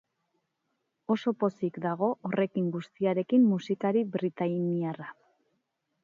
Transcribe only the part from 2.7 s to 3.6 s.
guztiarekin